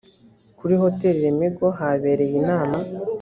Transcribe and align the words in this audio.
kuri 0.57 0.73
hotel 0.81 1.15
lemigo 1.23 1.67
habereye 1.77 2.33
inama. 2.41 2.77